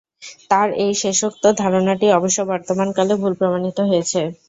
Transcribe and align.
তার 0.51 0.67
এই 0.83 0.93
শেষোক্ত 1.01 1.43
ধারণাটি 1.61 2.07
অবশ্য 2.11 2.39
বর্তমানকালে 2.51 3.13
ভুল 3.21 3.33
প্রমাণিত 3.39 3.77
হয়েছে। 3.89 4.21